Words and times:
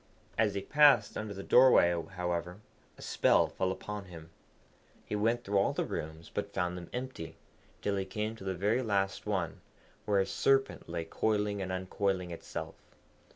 As 0.35 0.55
he 0.55 0.63
passed 0.63 1.15
under 1.15 1.35
the 1.35 1.43
doorway, 1.43 1.91
however, 2.15 2.57
a 2.97 3.03
spell 3.03 3.45
fell 3.49 3.71
upon 3.71 4.05
him. 4.05 4.31
He 5.05 5.15
went 5.15 5.43
through 5.43 5.59
all 5.59 5.73
the 5.73 5.85
rooms, 5.85 6.31
but 6.33 6.55
found 6.55 6.75
them 6.75 6.89
empty, 6.91 7.35
till 7.83 7.97
he 7.97 8.05
came 8.05 8.35
to 8.37 8.43
the 8.43 8.55
very 8.55 8.81
last 8.81 9.27
one, 9.27 9.61
where 10.05 10.19
a 10.19 10.25
Serpent 10.25 10.89
lay 10.89 11.05
coiling 11.05 11.61
and 11.61 11.71
uncoiling 11.71 12.31
itself. 12.31 12.73